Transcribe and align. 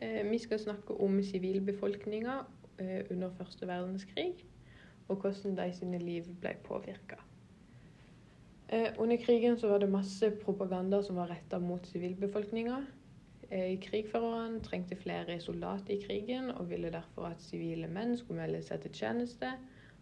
Eh, 0.00 0.30
vi 0.30 0.38
skal 0.38 0.58
snakke 0.58 0.94
om 0.96 1.18
sivilbefolkninga 1.22 2.38
eh, 2.80 3.00
under 3.10 3.30
første 3.36 3.66
verdenskrig, 3.68 4.46
og 5.08 5.16
hvordan 5.16 5.58
de 5.58 5.72
sine 5.76 5.98
liv 6.00 6.30
ble 6.40 6.54
påvirka. 6.64 7.18
Eh, 8.72 8.96
under 8.98 9.16
krigen 9.20 9.58
var 9.62 9.78
det 9.78 9.90
masse 9.92 10.30
propaganda 10.44 11.02
som 11.02 11.20
var 11.20 11.28
retta 11.30 11.58
mot 11.58 11.86
sivilbefolkninga. 11.86 12.80
Krigførerne 13.82 14.60
trengte 14.62 14.94
flere 14.96 15.40
soldater 15.40 15.96
i 15.96 16.02
krigen 16.04 16.50
og 16.50 16.68
ville 16.70 16.92
derfor 16.94 17.32
at 17.32 17.42
sivile 17.42 17.88
menn 17.90 18.14
skulle 18.16 18.44
melde 18.44 18.60
seg 18.62 18.84
til 18.84 18.94
tjeneste. 18.94 19.50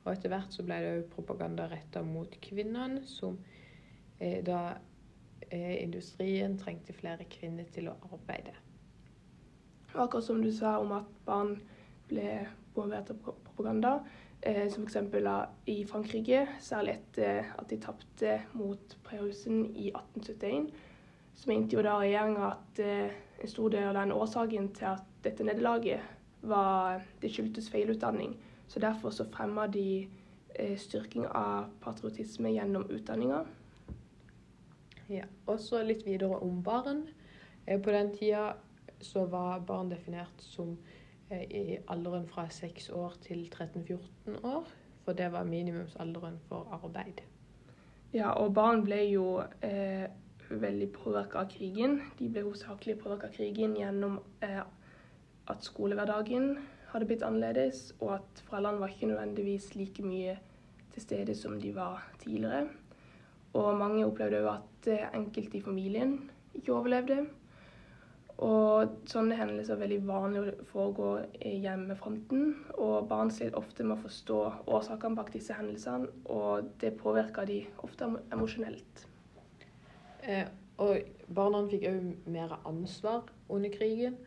Og 0.05 0.13
etter 0.13 0.29
hvert 0.29 0.53
så 0.53 0.67
ble 0.69 0.77
det 0.85 0.93
òg 0.99 1.09
propaganda 1.15 1.65
retta 1.73 2.03
mot 2.05 2.37
kvinnene, 2.45 3.01
som 3.09 3.41
da 4.21 4.61
industrien 5.49 6.61
trengte 6.61 6.93
flere 6.93 7.25
kvinner 7.33 7.73
til 7.73 7.89
å 7.89 7.97
arbeide. 8.13 8.53
Akkurat 9.95 10.25
som 10.25 10.43
du 10.43 10.53
sa 10.53 10.79
om 10.79 10.93
at 10.93 11.07
barn 11.27 11.57
ble 12.09 12.47
påvirket 12.75 13.11
av 13.11 13.23
propaganda, 13.45 13.95
eh, 14.43 14.69
som 14.71 14.85
f.eks. 14.87 15.15
i 15.67 15.85
Frankrike, 15.87 16.47
særlig 16.61 16.99
etter 16.99 17.53
at 17.59 17.71
de 17.71 17.81
tapte 17.81 18.41
mot 18.53 18.99
Preussen 19.05 19.65
i 19.77 19.91
1871, 19.91 20.71
så 21.35 21.51
mente 21.51 21.77
jo 21.77 21.83
da 21.83 21.97
regjeringa 22.01 22.53
at 22.53 22.83
eh, 22.83 23.17
en 23.39 23.51
stor 23.51 23.71
del 23.71 23.89
av 23.89 23.95
den 23.95 24.13
årsaken 24.13 24.73
til 24.75 24.93
at 24.93 25.05
dette 25.25 25.45
nederlaget 25.47 26.01
var 26.43 27.03
det 27.23 27.31
skyldtes 27.33 27.71
feilutdanning. 27.71 28.37
Så 28.69 28.81
derfor 28.81 29.11
så 29.11 29.25
fremma 29.33 29.67
de 29.67 30.09
eh, 30.55 30.77
styrking 30.79 31.27
av 31.27 31.71
patriotisme 31.81 32.53
gjennom 32.53 32.87
utdanninga. 32.91 33.45
Ja, 35.09 35.25
og 35.47 35.61
så 35.61 35.81
litt 35.83 36.05
videre 36.07 36.37
om 36.45 36.63
barn. 36.63 37.07
Eh, 37.67 37.81
På 37.81 37.91
den 37.91 38.13
tida 38.17 38.57
så 39.01 39.25
var 39.31 39.65
barn 39.67 39.91
definert 39.91 40.43
som 40.43 40.77
eh, 41.31 41.43
i 41.43 41.79
alderen 41.87 42.27
fra 42.29 42.49
6 42.51 42.91
år 42.91 43.19
til 43.25 43.49
13-14 43.49 44.45
år, 44.45 44.69
for 45.05 45.13
det 45.13 45.33
var 45.33 45.45
minimumsalderen 45.45 46.39
for 46.49 46.69
arbeid. 46.73 47.23
Ja, 48.15 48.31
og 48.31 48.55
barn 48.55 48.83
ble 48.87 49.03
jo 49.11 49.27
eh, 49.63 50.09
veldig 50.49 50.89
påvirka 50.95 51.43
av 51.43 51.51
krigen. 51.53 52.01
De 52.19 52.31
ble 52.33 52.47
hovedsakelig 52.47 52.99
påvirka 53.03 53.29
av 53.29 53.35
krigen 53.37 53.77
gjennom 53.77 54.19
eh, 54.45 54.63
at 55.49 55.65
skolehverdagen 55.65 56.55
hadde 56.93 57.09
blitt 57.09 57.25
annerledes, 57.25 57.93
og 58.01 58.15
at 58.19 58.43
foreldrene 58.49 58.81
var 58.81 58.93
ikke 58.93 59.11
nødvendigvis 59.11 59.75
like 59.77 60.05
mye 60.05 60.39
til 60.95 61.05
stede 61.05 61.37
som 61.37 61.59
de 61.61 61.75
var 61.77 62.07
tidligere. 62.23 62.69
Og 63.57 63.77
mange 63.77 64.07
opplevde 64.07 64.41
òg 64.45 64.55
at 64.55 64.89
eh, 64.93 65.09
enkelte 65.17 65.61
i 65.61 65.65
familien 65.65 66.19
ikke 66.55 66.75
overlevde. 66.75 67.27
Og 68.39 68.93
sånne 69.11 69.35
hendelser 69.35 69.75
er 69.75 69.81
veldig 69.81 69.99
vanlig 70.07 70.41
å 70.45 70.67
foregå 70.71 71.09
i 71.43 71.57
hjemmefronten. 71.65 72.53
Og 72.77 73.09
barn 73.11 73.33
sliter 73.35 73.59
ofte 73.59 73.83
med 73.83 73.97
å 73.97 74.05
forstå 74.05 74.39
årsakene 74.71 75.19
bak 75.19 75.33
disse 75.35 75.57
hendelsene, 75.59 76.07
og 76.31 76.69
det 76.79 76.95
påvirker 77.01 77.49
de 77.51 77.65
ofte 77.83 78.07
emosjonelt. 78.35 79.03
Eh, 80.23 80.47
og 80.79 81.11
barna 81.35 81.65
fikk 81.67 81.89
òg 81.91 82.31
mer 82.31 82.55
ansvar 82.69 83.27
under 83.51 83.75
krigen. 83.75 84.21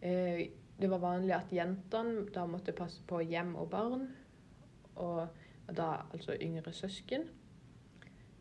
Eh, 0.00 0.46
det 0.80 0.88
var 0.88 1.02
vanlig 1.02 1.34
at 1.34 1.50
jentene 1.52 2.28
da 2.32 2.46
måtte 2.46 2.76
passe 2.76 3.02
på 3.08 3.18
hjem 3.26 3.56
og 3.58 3.66
barn, 3.74 4.06
og 4.94 5.26
da 5.76 5.90
altså 6.12 6.38
yngre 6.40 6.72
søsken. 6.72 7.26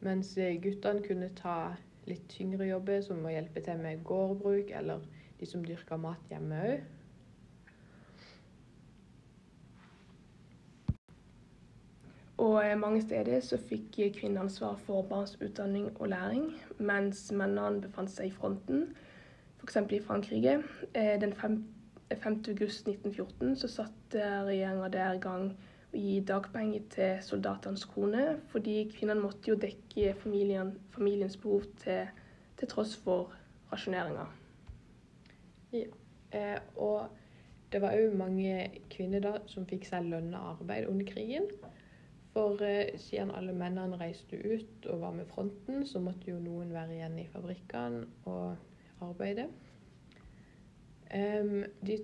Mens 0.05 0.37
eh, 0.37 0.55
guttene 0.61 1.01
kunne 1.03 1.33
ta 1.35 1.73
litt 2.07 2.27
tyngre 2.29 2.69
jobber, 2.69 3.01
som 3.01 3.19
må 3.23 3.33
hjelpe 3.33 3.63
til 3.65 3.81
med 3.81 4.03
gårdbruk, 4.03 4.71
eller 4.75 5.03
de 5.39 5.49
som 5.49 5.65
dyrker 5.65 5.99
mat 6.01 6.31
hjemme 6.31 6.63
òg. 6.69 6.87
Og 12.39 12.65
eh, 12.65 12.77
mange 12.79 13.01
steder 13.03 13.41
så 13.43 13.57
fikk 13.59 13.97
kvinner 14.15 14.45
ansvar 14.45 14.77
for 14.85 15.03
barns 15.03 15.35
utdanning 15.43 15.89
og 15.99 16.07
læring, 16.13 16.53
mens 16.79 17.25
mennene 17.35 17.81
befant 17.83 18.11
seg 18.13 18.29
i 18.29 18.35
fronten. 18.35 18.93
F.eks. 19.59 19.77
i 19.91 19.99
Frankrike. 19.99 20.61
Eh, 20.93 21.17
Den 21.21 21.33
5. 21.33 21.57
5. 22.15 22.37
august 22.47 22.87
1914 22.87 23.55
så 23.55 23.67
satte 23.67 24.23
regjeringa 24.47 24.87
der 24.87 25.13
i 25.13 25.19
gang 25.19 25.51
å 25.89 25.97
gi 25.97 26.19
dagpenger 26.25 26.85
til 26.93 27.21
soldatenes 27.25 27.85
kone, 27.89 28.25
fordi 28.51 28.83
kvinnene 28.91 29.23
måtte 29.23 29.51
jo 29.51 29.57
dekke 29.59 30.13
familien, 30.21 30.75
familiens 30.93 31.37
behov 31.41 31.65
til, 31.81 32.11
til 32.59 32.71
tross 32.71 32.95
for 33.03 33.33
rasjoneringa. 33.71 34.27
Eh, 35.73 36.59
og 36.77 37.09
det 37.73 37.81
var 37.81 37.97
òg 37.97 38.15
mange 38.17 38.69
kvinner 38.89 39.21
da 39.23 39.33
som 39.49 39.67
fikk 39.69 39.87
seg 39.89 40.09
lønna 40.09 40.41
arbeid 40.53 40.89
under 40.89 41.09
krigen. 41.09 41.49
For 42.33 42.61
eh, 42.65 42.93
siden 43.01 43.33
alle 43.33 43.55
mennene 43.57 43.97
reiste 43.97 44.37
ut 44.37 44.85
og 44.89 45.01
var 45.01 45.15
med 45.17 45.29
fronten, 45.29 45.85
så 45.85 46.01
måtte 46.01 46.29
jo 46.29 46.37
noen 46.41 46.73
være 46.73 46.99
igjen 46.99 47.17
i 47.21 47.27
fabrikkene 47.33 48.05
og 48.29 49.01
arbeide. 49.05 49.49
Um, 51.09 51.63
de 51.81 51.95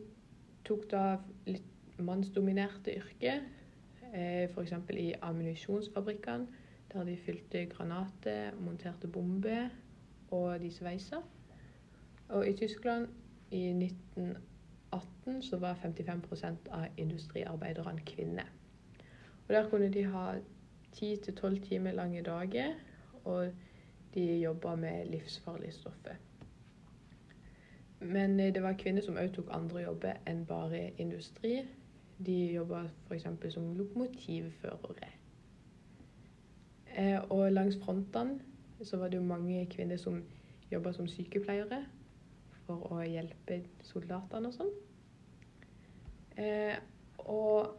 tok 0.66 0.88
da 0.90 1.04
litt 1.46 2.00
mannsdominerte 2.02 2.96
yrker, 2.98 3.44
f.eks. 4.16 4.74
i 4.90 5.14
ammunisjonsfabrikkene, 5.22 6.48
der 6.94 7.04
de 7.04 7.18
fylte 7.18 7.66
granater, 7.66 8.56
monterte 8.60 9.08
bomber 9.08 9.70
og 10.32 10.60
de 10.60 10.72
sveisa. 10.72 11.16
Og 12.30 12.48
i 12.48 12.54
Tyskland 12.54 13.08
i 13.52 13.70
1918 13.70 15.42
så 15.42 15.58
var 15.58 15.80
55% 15.84 16.70
av 16.72 16.86
industriarbeiderne 16.98 18.02
kvinner. 18.06 18.52
Og 19.48 19.54
der 19.54 19.70
kunne 19.70 19.94
de 19.94 20.04
ha 20.04 20.34
10-12 20.96 21.60
timer 21.70 21.92
lange 21.92 22.22
dager, 22.22 22.74
og 23.24 23.52
de 24.14 24.40
jobba 24.40 24.76
med 24.76 25.06
livsfarlige 25.06 25.72
stoffer. 25.72 26.16
Men 28.00 28.40
eh, 28.40 28.54
det 28.54 28.64
var 28.64 28.74
kvinner 28.74 29.02
som 29.02 29.18
òg 29.18 29.34
tok 29.36 29.50
andre 29.52 29.82
jobber 29.82 30.20
enn 30.28 30.46
bare 30.46 30.92
industri. 31.02 31.66
De 32.18 32.54
jobba 32.54 32.86
f.eks. 33.10 33.54
som 33.54 33.74
lokomotivførere. 33.76 35.12
Eh, 36.96 37.20
og 37.30 37.52
langs 37.52 37.76
frontene 37.84 38.40
så 38.84 38.98
var 38.98 39.12
det 39.12 39.18
jo 39.18 39.28
mange 39.28 39.66
kvinner 39.72 39.98
som 39.98 40.22
jobba 40.72 40.94
som 40.96 41.08
sykepleiere 41.12 41.82
for 42.66 42.88
å 42.94 43.02
hjelpe 43.04 43.60
soldatene 43.84 44.48
og 44.48 44.56
sånn. 44.56 44.72
Eh, 46.40 46.78
og 47.28 47.76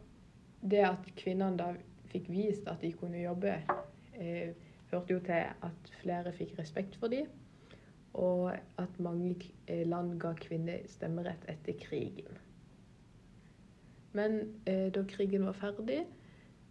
det 0.61 0.83
at 0.85 1.09
kvinnene 1.17 1.57
da 1.57 1.71
fikk 2.11 2.29
vist 2.29 2.69
at 2.69 2.81
de 2.85 2.93
kunne 2.93 3.23
jobbe, 3.23 3.57
eh, 4.13 4.53
førte 4.91 5.17
jo 5.17 5.19
til 5.25 5.49
at 5.65 5.91
flere 6.01 6.33
fikk 6.37 6.53
respekt 6.59 6.95
for 7.01 7.09
dem, 7.13 7.27
og 8.13 8.53
at 8.53 8.99
mange 8.99 9.35
land 9.85 10.19
ga 10.21 10.33
kvinner 10.37 10.85
stemmerett 10.89 11.43
etter 11.49 11.77
krigen. 11.81 12.37
Men 14.13 14.61
eh, 14.65 14.87
da 14.93 15.03
krigen 15.03 15.45
var 15.45 15.57
ferdig, 15.57 16.05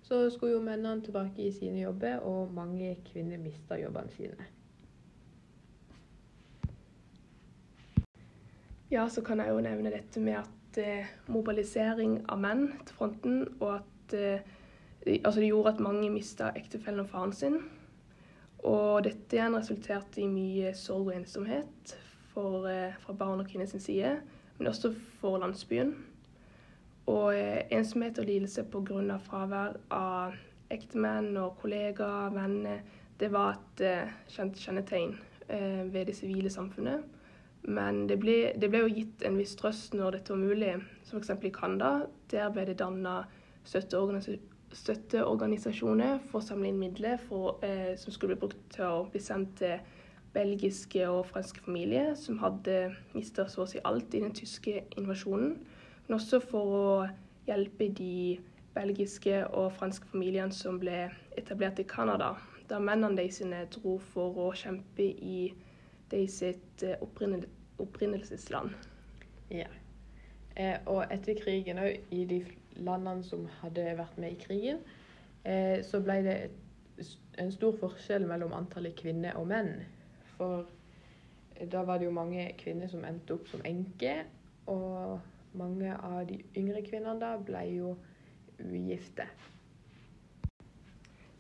så 0.03 0.31
skulle 0.31 0.53
jo 0.53 0.63
mennene 0.63 1.03
tilbake 1.03 1.43
i 1.43 1.53
sine 1.53 1.81
jobber, 1.81 2.19
og 2.23 2.53
mange 2.55 2.97
kvinner 3.11 3.39
mista 3.43 3.79
jobbene 3.81 4.11
sine. 4.11 4.47
Ja, 8.91 9.09
så 9.09 9.23
kan 9.23 9.41
jeg 9.43 9.51
jo 9.51 9.61
nevne 9.61 9.91
dette 9.91 10.21
med 10.23 10.39
at 10.39 10.79
eh, 10.79 11.09
mobilisering 11.27 12.21
av 12.31 12.39
menn 12.39 12.69
til 12.87 12.95
fronten, 12.95 13.41
og 13.59 13.81
at 13.81 14.15
eh, 14.15 14.45
altså 15.17 15.41
det 15.41 15.49
gjorde 15.49 15.73
at 15.75 15.83
mange 15.83 16.11
mista 16.11 16.53
ektefellen 16.55 17.03
og 17.03 17.11
faren 17.11 17.35
sin. 17.35 17.59
Og 18.63 19.03
dette 19.05 19.37
igjen 19.37 19.59
resulterte 19.59 20.23
i 20.23 20.29
mye 20.31 20.71
sorg 20.79 21.11
og 21.11 21.17
ensomhet 21.17 21.97
for, 22.31 22.69
eh, 22.71 22.95
fra 23.03 23.13
barn 23.13 23.43
og 23.43 23.51
kvinner 23.51 23.67
sin 23.67 23.83
side, 23.83 24.21
men 24.59 24.71
også 24.71 24.95
for 25.19 25.39
landsbyen. 25.43 25.97
Og 27.07 27.37
eh, 27.37 27.63
ensomhet 27.71 28.19
og 28.19 28.27
lidelse 28.27 28.65
pga. 28.71 29.19
fravær 29.23 29.77
av 29.91 30.35
ektemenn 30.71 31.37
og 31.39 31.57
kollegaer, 31.61 32.31
venner, 32.35 32.79
det 33.21 33.33
var 33.33 33.53
et 33.55 33.81
eh, 33.87 34.09
kjent 34.29 34.59
kjennetegn 34.59 35.17
eh, 35.49 35.93
ved 35.93 36.07
det 36.07 36.17
sivile 36.17 36.51
samfunnet. 36.51 37.01
Men 37.67 38.07
det 38.07 38.19
ble, 38.23 38.53
det 38.55 38.71
ble 38.71 38.79
jo 38.85 38.95
gitt 38.95 39.23
en 39.27 39.39
viss 39.39 39.57
trøst 39.59 39.95
når 39.95 40.11
dette 40.19 40.33
var 40.35 40.43
mulig, 40.43 40.75
som 41.07 41.19
f.eks. 41.19 41.31
i 41.43 41.51
Canada. 41.55 41.91
Der 42.31 42.51
ble 42.55 42.65
det 42.69 42.79
danna 42.79 43.25
støtteorganisasjoner 43.67 46.19
for 46.29 46.39
å 46.39 46.47
samle 46.47 46.69
inn 46.71 46.79
midler 46.79 47.17
for, 47.23 47.59
eh, 47.67 47.95
som 47.99 48.13
skulle 48.15 48.35
bli 48.35 48.43
brukt 48.47 48.65
til 48.75 48.85
å 48.87 49.09
bli 49.11 49.21
sendt 49.23 49.53
til 49.63 49.77
belgiske 50.37 51.03
og 51.09 51.27
franske 51.31 51.61
familier 51.65 52.15
som 52.19 52.39
hadde 52.43 52.95
mista 53.15 53.47
så 53.49 53.63
å 53.65 53.69
si 53.71 53.79
alt 53.85 54.15
i 54.15 54.21
den 54.21 54.35
tyske 54.37 54.85
invasjonen. 55.01 55.57
Men 56.07 56.19
også 56.19 56.41
for 56.41 56.75
å 56.77 56.91
hjelpe 57.47 57.89
de 57.99 58.39
belgiske 58.77 59.41
og 59.47 59.73
franske 59.79 60.07
familiene 60.11 60.55
som 60.55 60.79
ble 60.79 61.09
etablert 61.39 61.81
i 61.83 61.87
Canada, 61.89 62.35
da 62.69 62.79
mennene 62.83 63.27
sine 63.33 63.65
dro 63.75 63.97
for 64.13 64.39
å 64.47 64.51
kjempe 64.55 65.03
i 65.03 65.41
de 66.11 66.23
sitt 66.31 66.85
eh, 66.87 66.99
opprinnelsesland. 67.83 68.75
Ja. 69.51 69.69
Eh, 70.57 70.79
og 70.87 71.05
etter 71.13 71.39
krigen 71.39 71.81
òg, 71.83 71.99
i 72.15 72.25
de 72.29 72.41
landene 72.77 73.25
som 73.27 73.47
hadde 73.61 73.85
vært 73.99 74.19
med 74.21 74.37
i 74.37 74.41
krigen, 74.41 74.81
eh, 75.45 75.83
så 75.87 76.01
ble 76.05 76.21
det 76.27 76.39
en 77.43 77.53
stor 77.53 77.77
forskjell 77.81 78.27
mellom 78.29 78.55
antallet 78.57 78.97
kvinner 78.99 79.37
og 79.41 79.51
menn. 79.51 79.75
For 80.37 80.67
da 81.73 81.83
var 81.89 81.99
det 81.99 82.09
jo 82.09 82.15
mange 82.17 82.49
kvinner 82.61 82.91
som 82.93 83.05
endte 83.05 83.37
opp 83.37 83.49
som 83.51 83.65
enker, 83.69 84.25
og 84.71 85.19
mange 85.57 85.97
av 85.97 86.25
de 86.29 86.41
yngre 86.57 86.83
kvinnene 86.87 87.21
da 87.21 87.35
ble 87.39 87.63
jo 87.73 87.97
ugifte. 88.61 89.27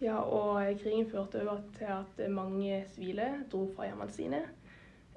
Ja, 0.00 0.18
og 0.20 0.80
krigen 0.82 1.08
førte 1.08 1.40
over 1.42 1.62
til 1.78 1.88
at 1.88 2.30
mange 2.30 2.84
sivile 2.92 3.30
dro 3.52 3.64
fra 3.76 3.88
hjemmene 3.88 4.12
sine. 4.12 4.42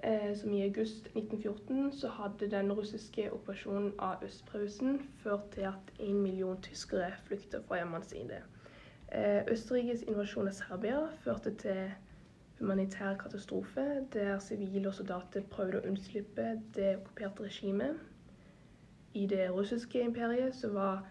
Eh, 0.04 0.38
som 0.38 0.54
i 0.54 0.62
august 0.64 1.10
1914 1.16 1.92
så 1.92 2.08
hadde 2.08 2.48
den 2.52 2.72
russiske 2.72 3.26
operasjonen 3.34 3.92
av 4.00 4.24
Østpreussen 4.24 5.02
ført 5.24 5.50
til 5.52 5.68
at 5.68 5.92
én 6.00 6.22
million 6.24 6.62
tyskere 6.62 7.12
flyktet 7.26 7.66
fra 7.68 7.82
hjemmene 7.82 8.08
sine. 8.08 8.40
Eh, 9.12 9.44
Østerrikes 9.52 10.06
invasjon 10.08 10.48
av 10.48 10.56
Serbia 10.56 11.02
førte 11.26 11.52
til 11.60 11.92
humanitær 12.60 13.18
katastrofe, 13.20 14.06
der 14.14 14.40
sivile 14.40 14.88
og 14.88 14.94
soldater 14.94 15.44
prøvde 15.52 15.82
å 15.82 15.92
unnslippe 15.92 16.48
det 16.76 16.94
okkuperte 17.02 17.50
regimet. 17.50 18.00
I 19.14 19.26
det 19.28 19.50
russiske 19.52 20.02
imperiet 20.02 20.56
så 20.56 20.70
var 20.74 21.08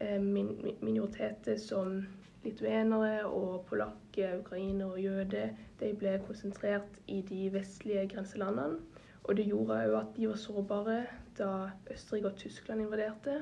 eh, 0.00 0.20
minoriteter 0.20 1.56
som 1.56 2.06
lituenere 2.44 3.26
og 3.26 3.64
polakker, 3.68 4.38
ukrainere 4.40 4.90
og 4.90 5.00
jøder 5.00 5.54
de 5.80 5.92
ble 5.98 6.16
konsentrert 6.26 7.00
i 7.06 7.20
de 7.28 7.46
vestlige 7.52 8.08
grenselandene. 8.08 8.78
Og 9.26 9.36
det 9.36 9.48
gjorde 9.48 9.80
òg 9.88 9.94
at 9.98 10.12
de 10.16 10.28
var 10.30 10.38
sårbare 10.38 10.98
da 11.38 11.50
Østerrike 11.90 12.30
og 12.30 12.36
Tyskland 12.38 12.80
invaderte. 12.84 13.40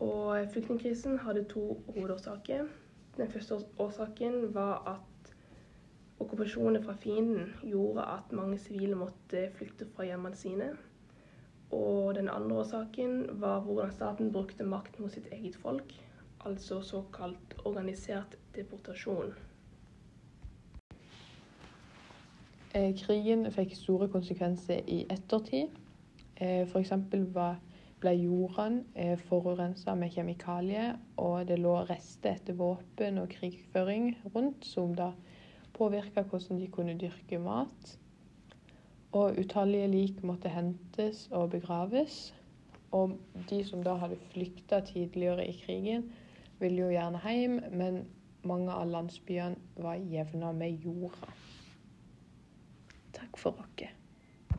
Og 0.00 0.48
flyktningkrisen 0.52 1.18
hadde 1.18 1.44
to 1.44 1.82
hovedårsaker. 1.94 2.64
Den 3.16 3.30
første 3.30 3.58
årsaken 3.78 4.54
var 4.54 4.80
at 4.96 5.34
Okkupasjonen 6.20 6.84
fra 6.84 6.92
fienden 7.00 7.52
gjorde 7.64 8.04
at 8.04 8.32
mange 8.32 8.58
sivile 8.58 8.96
måtte 8.96 9.46
flykte 9.56 9.86
fra 9.94 10.04
hjemmene 10.04 10.36
sine. 10.36 10.66
Og 11.70 12.14
den 12.14 12.28
andre 12.28 12.56
årsaken 12.64 13.40
var 13.40 13.60
hvordan 13.60 13.92
staten 13.92 14.32
brukte 14.32 14.64
makt 14.66 14.98
mot 15.00 15.12
sitt 15.12 15.28
eget 15.32 15.56
folk, 15.56 15.94
altså 16.44 16.80
såkalt 16.82 17.54
organisert 17.64 18.36
deportasjon. 18.56 19.34
Eh, 22.74 22.90
krigen 22.94 23.46
fikk 23.50 23.72
store 23.74 24.06
konsekvenser 24.10 24.82
i 24.86 25.04
ettertid. 25.10 25.72
Eh, 26.36 26.66
F.eks. 26.66 26.92
ble 28.00 28.12
jordene 28.14 28.84
eh, 28.94 29.16
forurensa 29.28 29.94
med 29.98 30.14
kjemikalier, 30.14 30.94
og 31.18 31.48
det 31.48 31.58
lå 31.58 31.74
rester 31.88 32.36
etter 32.36 32.54
våpen 32.58 33.18
og 33.22 33.30
krigføring 33.34 34.12
rundt, 34.34 34.64
som 34.66 34.94
da 34.94 35.10
påvirka 35.74 36.22
hvordan 36.22 36.62
de 36.62 36.70
kunne 36.70 36.98
dyrke 36.98 37.38
mat. 37.42 37.96
Og 39.12 39.38
utallige 39.38 39.88
lik 39.90 40.22
måtte 40.22 40.48
hentes 40.48 41.28
og 41.30 41.50
begraves. 41.50 42.34
Og 42.92 43.18
de 43.50 43.64
som 43.64 43.82
da 43.82 43.94
hadde 43.98 44.18
flykta 44.32 44.80
tidligere 44.80 45.46
i 45.46 45.54
krigen, 45.64 46.12
ville 46.58 46.82
jo 46.82 46.90
gjerne 46.90 47.20
hjem, 47.24 47.60
men 47.72 48.02
mange 48.42 48.72
av 48.72 48.88
landsbyene 48.90 49.56
var 49.76 49.94
jevna 50.10 50.52
med 50.52 50.84
jorda. 50.84 51.32
Takk 53.14 53.38
for 53.38 53.62
oss. 53.62 53.99